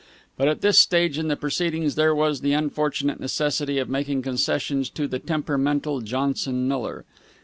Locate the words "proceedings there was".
1.35-2.41